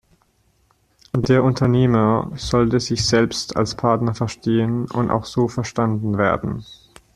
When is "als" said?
3.55-3.75